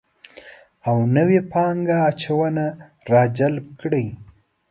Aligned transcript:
او 0.87 0.97
نوې 1.15 1.39
پانګه 1.51 1.97
اچونه 2.09 2.65
راجلب 3.11 3.65
کړي 3.81 4.05